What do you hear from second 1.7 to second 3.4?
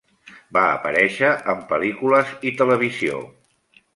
pel·lícules i televisió.